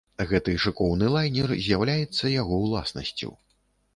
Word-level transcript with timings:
Гэты 0.29 0.53
шыкоўны 0.63 1.09
лайнер 1.15 1.53
з'яўляецца 1.65 2.31
яго 2.41 2.61
ўласнасцю. 2.65 3.29